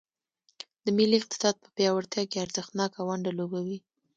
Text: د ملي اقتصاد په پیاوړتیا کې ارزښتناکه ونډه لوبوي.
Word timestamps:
د 0.83 0.85
ملي 0.97 1.15
اقتصاد 1.19 1.55
په 1.63 1.69
پیاوړتیا 1.75 2.23
کې 2.31 2.43
ارزښتناکه 2.45 2.99
ونډه 3.07 3.31
لوبوي. 3.39 3.77